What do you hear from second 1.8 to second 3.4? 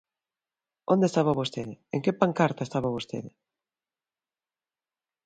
¿en que pancarta estaba vostede?